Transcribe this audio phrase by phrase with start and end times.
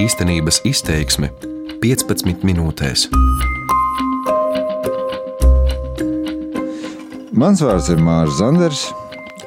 [0.00, 1.28] Īstenības izteiksme
[1.82, 3.02] 15 minūtēs.
[7.36, 8.84] Mans vārds ir Mārcis Zanders,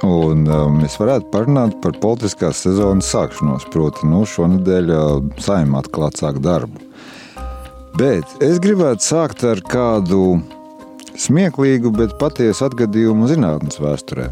[0.06, 3.66] un uh, mēs varētu parunāt par politiskās sezonas sākšanos.
[3.74, 6.86] Proti, nu, šonadēļ uh, saimā atkal atsāk darbu.
[7.98, 10.38] Bet es gribētu sākt ar kādu
[11.18, 14.30] smieklīgu, bet patiesu atgadījumu zinātnes vēsturē,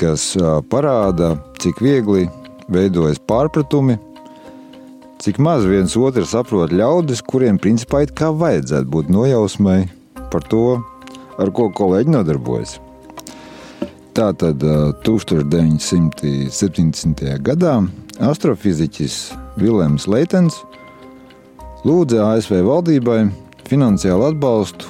[0.00, 2.24] kas uh, parāda, cik viegli
[2.72, 4.00] veidojas pārpratumi,
[5.22, 9.88] cik maz viens otru saprot ļaudis, kuriem principā it kā vajadzētu būt nojausmai
[10.32, 10.82] par to,
[11.38, 12.80] ar ko kolēģi nodarbojas.
[14.14, 14.62] Tātad
[15.02, 17.38] 1970.
[17.42, 17.88] gadā
[18.22, 20.54] astrofiziķis Vilēms Leitens
[21.84, 23.30] lūdza ASV valdībai
[23.66, 24.84] finansiālu atbalstu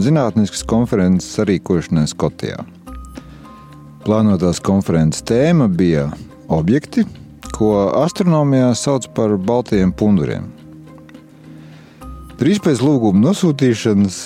[0.00, 2.58] zinātniskas konferences sarīkošanai Skotijā.
[4.06, 6.10] Plānotās konferences tēma bija
[6.52, 7.04] objekti,
[7.56, 10.50] ko astronomijā sauc par baltajiem punduriem.
[12.36, 14.18] Drīz pēc lūguma nosūtīšanas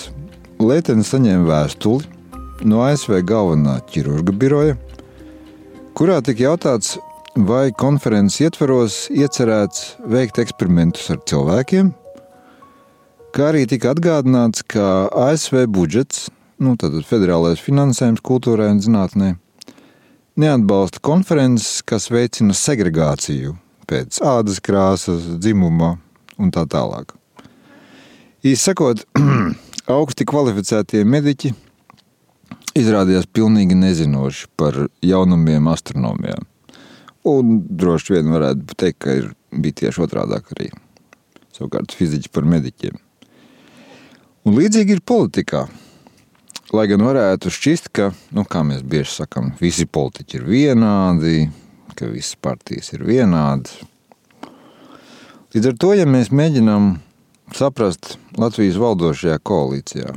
[0.61, 4.75] Leitens saņēma vēstuli no ASV galvenā ķirurga biroja,
[5.97, 6.97] kurā tika jautāts,
[7.37, 11.93] vai konferences ietvaros iecerēts veikt eksperimentus ar cilvēkiem,
[13.37, 16.27] kā arī tika atgādināts, ka ASV budžets,
[16.59, 19.37] nu, tātad federālais finansējums kultūrai un zinātnē,
[20.41, 23.57] neatbalsta konferences, kas veicina segregāciju
[23.91, 25.97] pēc ādas krāsas, dzimuma
[26.41, 27.13] un tā tālāk.
[28.41, 29.03] Īsi sakot,
[29.99, 31.53] augsti kvalificētie mediķi
[32.79, 36.39] izrādījās pilnīgi nezinoši par jaunumiem astronomijā.
[37.29, 40.71] Un droši vien varētu teikt, ka ir, bija tieši otrādāk arī.
[41.57, 42.97] Savukārt fiziķi par mediķiem.
[44.49, 45.67] Un līdzīgi ir politikā.
[46.71, 51.49] Lai gan varētu šķist, ka, nu, kā mēs bieži sakām, visi politiķi ir vienādi,
[51.99, 53.81] ka visas partijas ir vienādas.
[55.51, 56.93] Līdz ar to, ja mēs mēģinām
[57.59, 60.15] saprast Latvijas valdošajā koalīcijā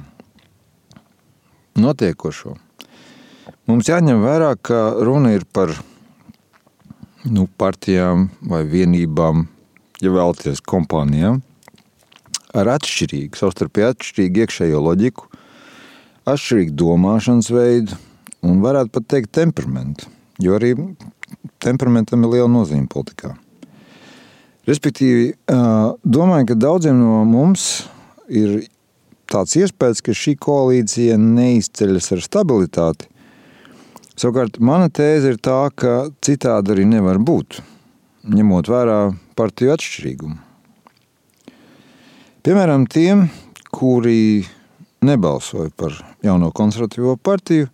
[1.81, 2.53] notiekošo.
[3.65, 5.73] Mums jāņem vērā, ka runa ir par
[7.25, 9.47] nu, partijām vai vienībām,
[10.05, 11.41] ja vēlaties, kompānijām
[12.53, 15.33] ar atšķirīgu, savstarpēji atšķirīgu iekšējo loģiku,
[16.29, 17.97] atšķirīgu domāšanas veidu
[18.43, 20.07] un varētu pat teikt temperamentu,
[20.43, 20.73] jo arī
[21.63, 23.33] temperamentam ir liela nozīme politikā.
[24.67, 25.33] Respektīvi,
[26.03, 27.83] domāju, ka daudziem no mums
[28.31, 28.61] ir
[29.27, 33.09] tāds iespējas, ka šī koalīcija neizceļas ar stabilitāti.
[34.15, 37.59] Savukārt, mana tēze ir tā, ka citādi arī nevar būt,
[38.29, 38.97] ņemot vērā
[39.35, 40.37] partiju atšķirīgumu.
[42.43, 43.25] Piemēram, tiem,
[43.73, 44.45] kuri
[45.05, 47.69] nebalsoja par jauno konservatīvo partiju,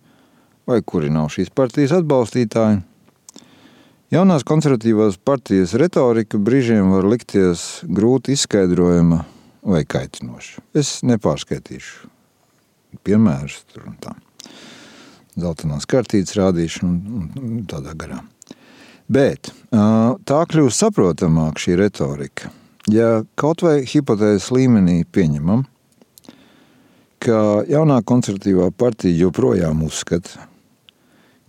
[0.66, 2.82] vai kuri nav šīs partijas atbalstītāji,
[4.10, 9.20] Jaunās konservatīvās partijas retorika brīžiem var likties grūti izskaidrojama
[9.62, 10.64] vai kaitinoša.
[10.74, 12.08] Es nepārskaitīšu
[13.06, 14.16] piemērus tur un tā.
[15.38, 16.90] Zeltainās kartītes rādīšanu
[17.20, 18.18] un, un tādā garā.
[19.06, 22.50] Bet tā kļūst saprotamāk šī retorika.
[22.90, 25.68] Ja kaut vai hipotēzes līmenī pieņemam,
[27.20, 30.46] ka jaunā konservatīvā partija joprojām uzskata,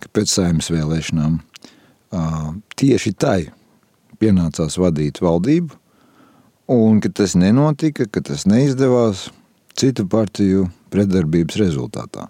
[0.02, 1.38] ka pēc saimnes vēlēšanām
[2.76, 3.38] tieši tai
[4.20, 5.72] pienācās vadīt valdību,
[6.72, 9.30] un ka tas nenotika, ka tas neizdevās
[9.78, 12.28] citu partiju pretdarbības rezultātā.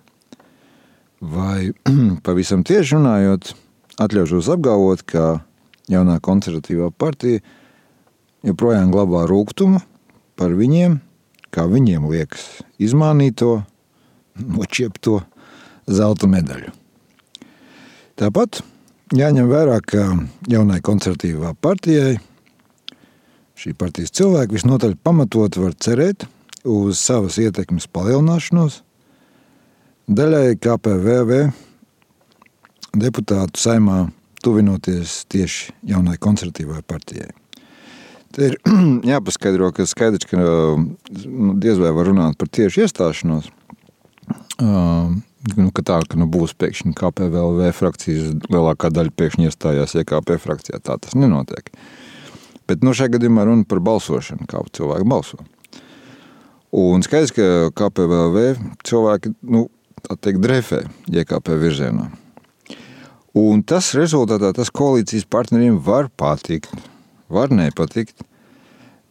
[1.20, 1.72] Vai
[2.26, 3.53] pavisam tieši runājot,
[4.03, 5.42] atļaušos apgalvot, ka
[5.91, 7.42] jaunā konservatīvā partija
[8.47, 9.82] joprojām glabā rūkumu
[10.38, 10.98] par viņiem,
[11.52, 12.46] kā viņiem liekas,
[12.82, 13.62] izmānīto,
[14.40, 15.20] nočiepto
[15.86, 16.72] zelta medaļu.
[18.18, 18.62] Tāpat
[19.16, 20.06] jāņem vērā, ka
[20.50, 22.16] jaunai konservatīvā partijai
[23.58, 26.26] šī partijas cilvēki visnotaļ pamatot var cerēt
[26.64, 28.80] uz savas ietekmes palielināšanos,
[30.08, 31.44] daļai KPVV
[32.98, 34.06] deputātu saimā
[34.42, 37.30] tuvinoties tieši jaunai konservatīvai partijai.
[38.32, 38.56] Te ir
[39.12, 43.50] jāpaskaidro, ka skaidrs, ka nu, diez vai var runāt par tieši iestāšanos.
[44.62, 45.12] Uh,
[45.56, 50.80] nu, ka tā ka nu, būs pēkšņi KPVLV frakcijas, lielākā daļa pēkšņi iestājās IKP frakcijā.
[50.80, 51.72] Tā tas nenotiek.
[52.70, 55.42] Bet nu, šajā gadījumā runa par balsošanu, kā cilvēki balso.
[56.72, 58.46] Un skaidrs, ka KPVLV
[58.88, 59.66] cilvēki nu,
[60.08, 62.08] teikt, drefē IKP virzienā.
[63.36, 66.72] Un tas rezultātā tas koalīcijas partneriem var patikt,
[67.32, 68.24] var nepatikt.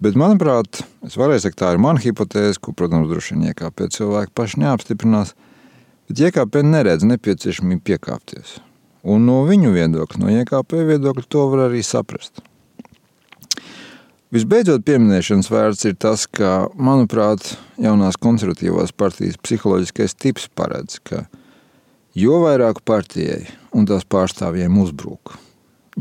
[0.01, 4.33] Bet, manuprāt, es varēju teikt, tā ir mana hipotēze, ko, protams, droši vien IKP cilvēki
[4.37, 5.35] paši neapstiprinās.
[6.09, 8.55] Bet JKP neredz nepieciešamību piekāpties.
[9.01, 12.41] Un no viņu viedokļa, no JKP viedokļa, to var arī saprast.
[14.31, 17.49] Visbeidzot, pieminēšanas vērts ir tas, ka, manuprāt,
[17.81, 21.25] jaunās konservatīvās partijas psiholoģiskais tips paredz, ka
[22.15, 23.43] jo vairāk partijai
[23.75, 25.35] un tās pārstāvjiem uzbruk,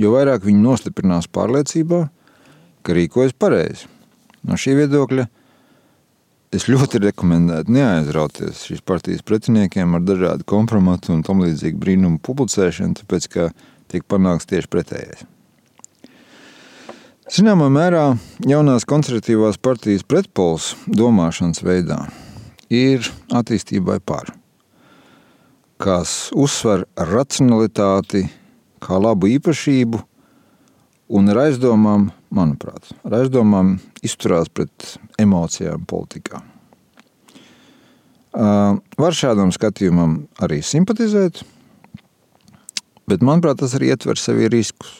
[0.00, 2.06] jo vairāk viņi nostiprinās pārliecībā,
[2.82, 3.88] ka rīkojas pareizi.
[4.46, 5.26] No šī viedokļa
[6.56, 13.02] es ļoti rekomendētu neaizrauties šīs partijas pretiniekiem ar dažādu kompromatu un tam līdzīgu brīnumu publicēšanu,
[13.02, 13.50] tāpēc ka
[13.92, 15.28] tiek panāks tieši pretējais.
[17.30, 18.08] Zināmā mērā
[18.48, 22.00] jaunās konservatīvās partijas pretpols domāšanas veidā
[22.74, 24.32] ir attīstībai par,
[25.78, 28.24] kas uzsver racionalitāti
[28.82, 30.00] kā labu īpašību
[31.16, 36.42] un ar aizdomām, manuprāt, ar aizdomām izturās pret emocijām politikā.
[38.30, 41.42] Var šādam skatījumam arī simpatizēt,
[43.10, 44.92] bet manuprāt tas arī ietver sevi riskus.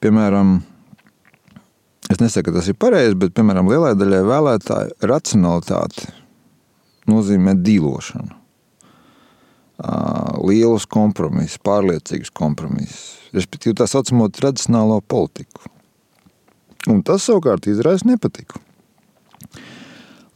[0.00, 0.58] Piemēram,
[2.06, 6.12] Es nesaku, ka tas ir pareizi, bet, piemēram, lielai daļai vēlētāju racionalitāte
[7.10, 8.30] nozīmē dīlošanu.
[9.76, 15.68] Lielus kompromisus, pārliecīgus kompromisus, respektīvi tā saucamo tradicionālo politiku.
[16.88, 18.62] Un tas savukārt izraisa nepatiku.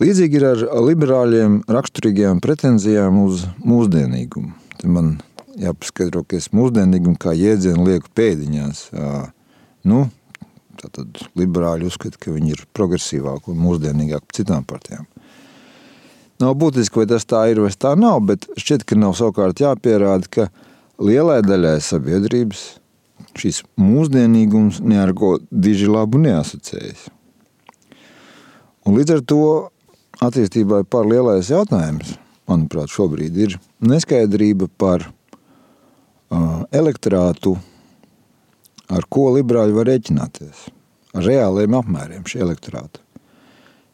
[0.00, 4.52] Līdzīgi ir ar liberāļiem raksturīgajām pretenzijām uz mūsdienīgumu.
[4.80, 5.18] Te man
[5.60, 8.88] jāpaskaidro, ka es mūsdienīgumu kā jēdzienu lieku pēdiņās.
[9.88, 10.06] Nu,
[10.80, 15.09] Tātad liberāļi uzskata, ka viņi ir progresīvāki un mūsdienīgāki par citām partijām.
[16.40, 20.28] Nav būtiski, vai tas tā ir vai tā nav, bet šķiet, ka nav savukārt jāpierāda,
[20.30, 20.46] ka
[21.00, 22.62] lielai daļai sabiedrības
[23.36, 27.08] šis mūsdienīgums ne ar ko diži labu neasociējas.
[28.88, 29.42] Un līdz ar to
[30.24, 32.16] attīstībai par lielais jautājums,
[32.48, 37.54] manuprāt, šobrīd ir neskaidrība par uh, elektorātu
[38.90, 40.68] ar ko liberāļi var rēķināties,
[41.14, 43.04] ar reāliem apmēriem šī elektorāta.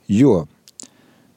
[0.07, 0.45] Jo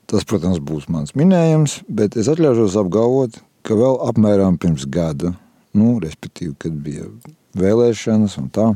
[0.09, 5.33] tas, protams, būs mans minējums, bet es atļaušos apgalvot, ka vēl apmēram pirms gada,
[5.77, 7.07] nu, respektīvi, kad bija
[7.59, 8.71] vēlēšanas un tā,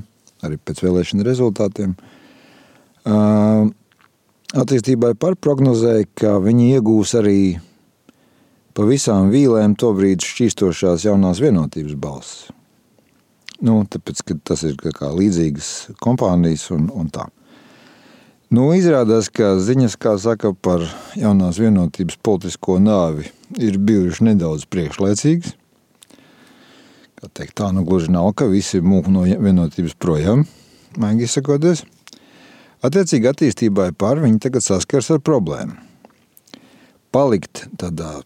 [0.45, 1.95] arī pēc vēlēšana rezultātiem,
[4.53, 7.39] attīstībai par prognozēja, ka viņi iegūs arī
[8.73, 12.45] pa visām vīlēm tobrīd šķīstošās jaunās vienotības balss.
[13.63, 17.29] Nu, tāpēc, tas ir kā līdzīgas kompānijas un, un tā.
[18.53, 20.83] Nu, izrādās, ka ziņas, kā saka, par
[21.17, 25.55] jaunās vienotības politisko nāvi ir bijušas nedaudz priekšlaicīgas.
[27.33, 30.43] Teikt, tā nu gluži nav, ka visi mūk no vienotības projām,
[31.01, 31.81] maigi sakoties.
[32.85, 35.73] Attiecīgi attīstībai par viņi tagad saskars ar problēmu.
[37.15, 38.19] Palikt tādā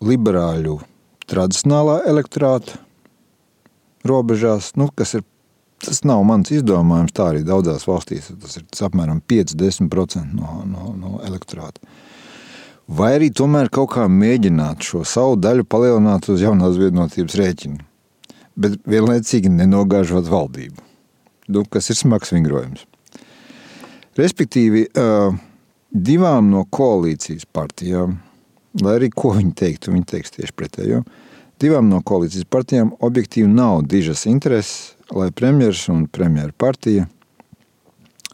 [0.00, 0.78] liberāļu
[1.28, 2.80] tradicionālā elektorāta
[4.08, 5.28] robežās, nu, kas ir,
[5.84, 10.92] tas nav mans izdomājums, tā arī daudzās valstīs, tas ir tas apmēram 5-10% no, no,
[10.96, 11.82] no elektorāta.
[12.86, 17.80] Vai arī tomēr kaut kā mēģināt šo savu daļu palielināt uz jaunās vienotības rēķinu,
[18.62, 20.84] bet vienlaicīgi nenogāžot valdību,
[21.50, 22.86] nu, kas ir smags vingrojums.
[24.16, 24.86] Respektīvi,
[25.90, 28.20] divām no koalīcijas partijām,
[28.80, 31.02] lai arī ko viņi teiktu, viņi teiks tieši pretējo?
[31.60, 37.06] Divām no koalīcijas partijām objektīvi nav dižas intereses, lai premjeras un premjera partija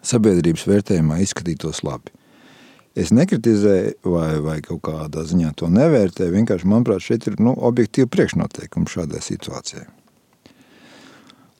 [0.02, 2.12] sabiedrības vērtējumā izskatītos labi.
[2.98, 6.34] Es nekritizēju vai, vai kaut kādā ziņā to nevērtēju.
[6.34, 9.86] Vienkārši, manuprāt, šeit ir nu, objektīva priekšnoteikuma šādai situācijai.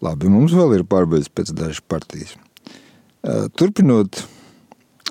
[0.02, 2.35] Labi, mums vēl ir pārbeidzis pēc dažas partijas.
[3.57, 4.25] Turpinot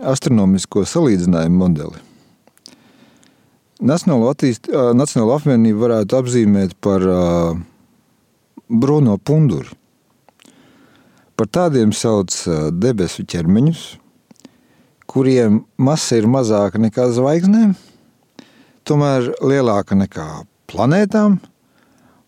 [0.02, 2.02] astronomisko salīdzinājumu modeli,
[3.82, 7.56] Nacionālo, attīst, Nacionālo apvienību varētu apzīmēt par uh,
[8.70, 9.72] Bruno Punduri.
[11.42, 12.36] Par tādiem sauc
[12.78, 13.80] debesu ķermeņus,
[15.10, 17.72] kuriem masa ir mazāka nekā zvaigznēm,
[18.86, 20.26] tomēr lielāka nekā
[20.70, 21.40] planētām.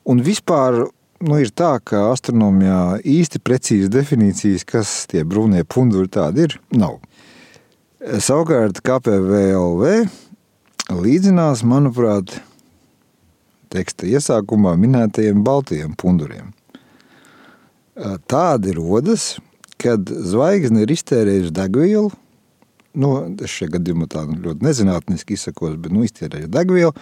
[0.10, 0.80] Un vispār
[1.22, 6.98] nu, ir tā, ka astronomijā īsti precīzi definīcijas, kas tie brūnie punduri tādi ir, nav.
[8.02, 9.94] Savukārt KPVLV
[11.06, 12.40] līdzinās, manuprāt,
[13.78, 16.50] teksta iesākumā minētajiem baltajiem punduriem.
[17.94, 19.36] Tādi rodas,
[19.82, 22.10] kad zvaigzne ir iztērējusi degvielu,
[22.98, 23.12] nu,
[23.44, 26.94] es šajā gadījumā tā ļoti nezinātniski izsakos, bet nu, iztērēju degvielu,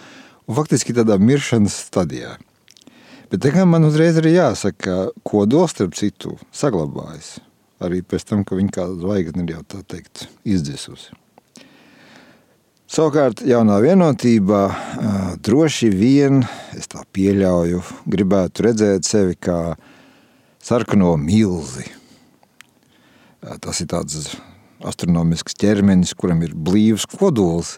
[0.48, 2.34] un faktiski tādā miršanas stadijā.
[3.32, 7.38] Bet tā kā man uzreiz arī jāsaka, ka kodols, starp citu, saglabājas
[7.82, 11.14] arī pēc tam, ka viņa kā zvaigzne ir jau tā teikt izdzisusi.
[12.92, 14.62] Savukārt, jaunā vienotībā
[15.40, 16.42] droši vien,
[16.76, 17.80] es tā pieļauju,
[18.12, 19.58] gribētu redzēt sevi kā
[20.62, 21.88] sarkano milzi.
[23.62, 24.32] Tas ir tāds
[24.86, 27.76] astronomisks ķermenis, kuram ir blīvs kodols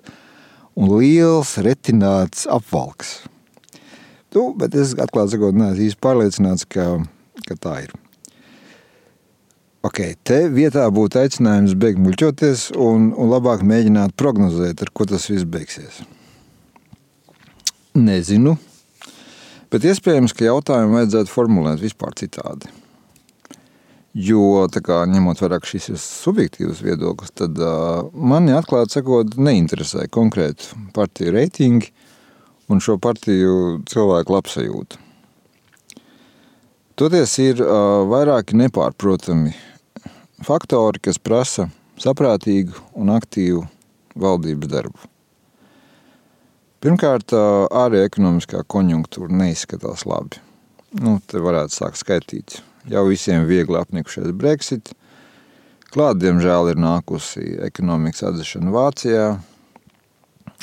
[0.77, 3.23] un liels retināts apvalks.
[4.35, 6.99] Nu, bet es atklāti sakot, neesmu īsti pārliecināts, ka,
[7.47, 7.93] ka tā ir.
[9.85, 15.29] Ok, te vietā būtu aicinājums beigt muļķoties un, un labāk mēģināt prognozēt, ar ko tas
[15.31, 16.01] viss beigsies.
[17.95, 18.57] Nezinu,
[19.75, 22.71] bet iespējams, ka jautājumu vajadzētu formulēt vispār citādi.
[24.15, 30.07] Jo, kā, ņemot vērā, ka šis ir subjektīvs viedoklis, tad uh, mani atklāti sakot, neinteresē
[30.15, 31.91] konkrēti partiju reitingi
[32.71, 35.01] un šo partiju cilvēku labsajūta.
[36.95, 39.51] Toties ir uh, vairāki nepārprotami
[40.47, 41.67] faktori, kas prasa
[41.99, 43.65] saprātīgu un aktīvu
[44.15, 45.14] valdības darbu.
[46.85, 50.37] Pirmkārt, ārējā ekonomiskā konjunktūra neizskatās labi.
[51.01, 52.59] Nu, te varētu sākt skaitīt.
[52.93, 54.93] Jau visiem viegli apnikušies Brexit.
[55.95, 59.25] Klāt, diemžēl, ir nākusi ekonomikas atzīšana Vācijā.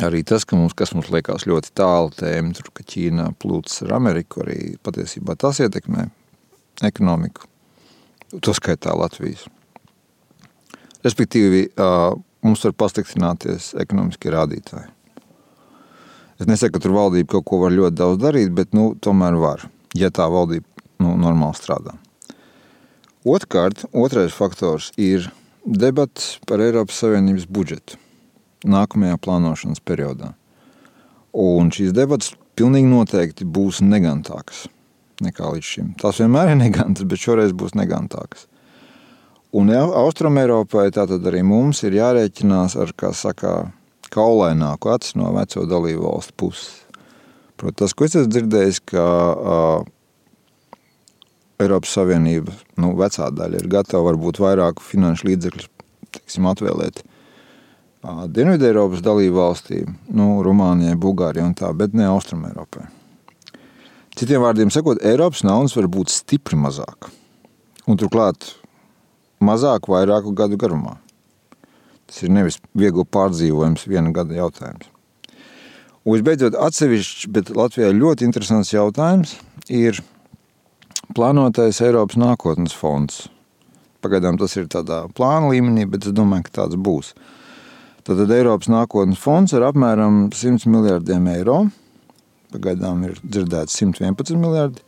[0.06, 3.98] Arī tas, ka mums, kas mums liekas ļoti tālu tēma, tur, ka Ķīna plūcis ar
[3.98, 6.06] Ameriku, arī patiesībā tas ietekmē
[6.86, 7.50] ekonomiku.
[8.38, 9.50] To skaitā Latvijas.
[11.01, 11.72] Respektīvi,
[12.46, 14.92] mums var pasliktināties ekonomiskie rādītāji.
[16.42, 19.68] Es nesaku, ka tur valdība kaut ko var ļoti daudz darīt, bet nu, tomēr var,
[19.94, 20.66] ja tā valdība
[21.04, 21.94] nu, normāli strādā.
[23.22, 25.28] Otrkārt, otrais faktors ir
[25.62, 28.00] debats par Eiropas Savienības budžetu
[28.66, 30.32] nākamajā plānošanas periodā.
[31.38, 34.66] Un šīs debatas pilnīgi noteikti būs negantākas
[35.22, 35.92] nekā līdz šim.
[36.02, 38.48] Tās vienmēr ir negantas, bet šoreiz būs negantākas.
[39.54, 43.70] Un Austrumēropai tātad arī mums ir jārēķinās ar, kā saka,
[44.13, 46.70] kaulaināku acu no veco dalību valstu puses.
[47.62, 49.89] Protams, tas, ko es esmu dzirdējis, ka uh,
[51.62, 55.68] Eiropas Savienība, nu, vecā daļa ir gatava varbūt vairāk finanšu līdzekļu
[56.12, 62.88] teiksim, atvēlēt uh, Dienvidu Eiropas dalību valstīm, nu, Rumānijai, Bulgārijai un tā, bet ne Austrumēropai.
[64.18, 67.12] Citiem vārdiem sakot, Eiropas naudas var būt stipri mazāk.
[67.88, 68.51] Un turklāt
[69.41, 70.98] mazāk vairāku gadu garumā.
[72.12, 74.89] Tas ir nevis viegli pārdzīvojams viena gada jautājums.
[76.03, 79.38] Un visbeidzot, atsevišķs, bet Latvijā ļoti interesants jautājums
[79.70, 80.01] ir
[81.15, 83.27] plānotais Eiropas nākotnes fonds.
[84.01, 87.13] Pagaidām tas ir tādā plāna līmenī, bet es domāju, ka tāds būs.
[88.03, 91.60] Tad Eiropas nākotnes fonds ar apmēram 100 miljardiem eiro.
[92.51, 94.82] Pagaidām ir dzirdēts 111 miljardi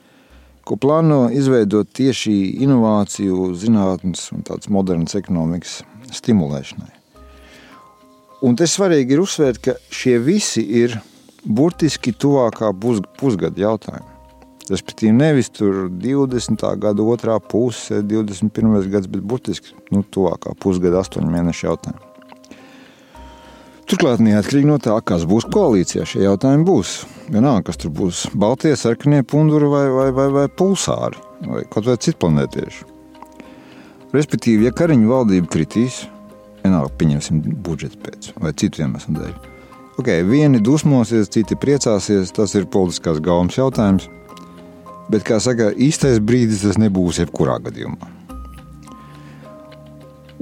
[0.63, 5.81] ko plāno izveidot tieši inovāciju, zinātnes un tādas modernas ekonomikas
[6.13, 7.02] stimulēšanai.
[8.43, 10.97] Un tas svarīgi ir uzsvērt, ka šie visi ir
[11.47, 14.09] burtiski tuvākā pus, pusgada jautājumi.
[14.67, 16.63] Respektīvi, nevis tur 20.
[16.79, 18.89] gada otrā puse, 21.
[18.91, 22.11] gads, bet burtiski nu, tuvākā pusgada, astoņu mēnešu jautājumi.
[23.87, 26.93] Turklāt, neatkarīgi no tā, kas būs koalīcijā, šie jautājumi būs.
[27.31, 31.95] Vienalga, kas tur būs- baltie, sarkanie punduri vai, vai, vai, vai pulsāri, vai kaut vai
[31.95, 32.87] citplanētieši.
[34.13, 36.05] Respektīvi, ja Kariņu valdība kritīs,
[36.63, 39.33] vienalga, pieņemsim budžetu pēc vai citu iemeslu dēļ.
[40.01, 44.09] Okay, vieni dusmosies, citi priecāsies, tas ir politiskās gaumas jautājums.
[45.11, 48.09] Bet, kā saka, īstais brīdis tas nebūs jebkurā gadījumā.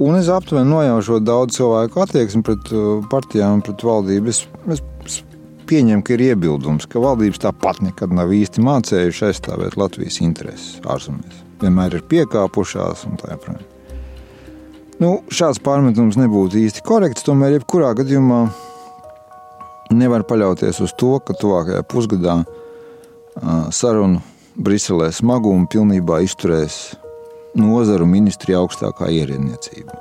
[0.02, 4.32] Un es aptuveni nojaušu daudzu cilvēku attieksmi pret uh, partijām, pret valdību.
[4.32, 4.40] Es,
[4.72, 5.20] es
[5.68, 11.44] pieņemu, ka ir iebildums, ka valdības tāpat nekad nav īsti mācējušas aizstāvēt Latvijas intereses ārzemēs.
[11.62, 13.71] Vienmēr ir piekāpušās un tā joprojām.
[15.02, 18.44] Nu, šāds pārmetums nebūtu īsti korekts, tomēr jebkurā gadījumā
[19.98, 22.36] nevar paļauties uz to, ka tuvākajā pusgadā
[23.74, 24.20] sarunu
[24.62, 26.76] Briselē smagumu pilnībā izturēs
[27.58, 29.98] nozaru ministrija augstākā ierēdniecība.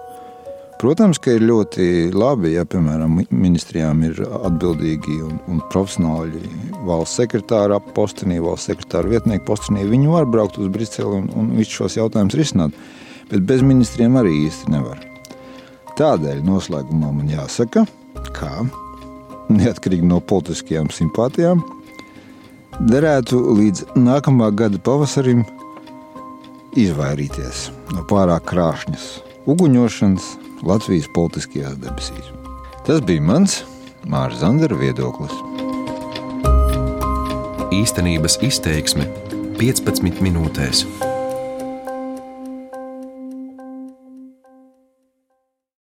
[0.81, 6.41] Protams, ka ir ļoti labi, ja, piemēram, ministrijām ir atbildīgi un, un profesionāli
[6.85, 9.85] valsts sekretāra postenī, valsts sekretāra vietnieku postenī.
[9.89, 12.81] Viņi var braukt uz Briseli un, un visus šos jautājumus risināt,
[13.31, 14.99] bet bez ministriem arī īsti nevar.
[15.99, 17.85] Tādēļ noslēgumā man jāsaka,
[18.35, 18.51] ka
[19.51, 21.63] neatkarīgi no politiskajām simpātijām,
[22.79, 25.43] derētu līdz nākamā gada pavasarim
[26.79, 29.09] izvairīties no pārāk krāšņas
[29.51, 30.31] uguņošanas
[30.67, 32.31] Latvijas politiskajās debesīs.
[32.85, 33.61] Tas bija mans
[34.09, 35.33] Mārcis Zandera viedoklis.
[37.71, 39.07] Īstenības izteiksme
[39.61, 40.85] 15 minūtēs.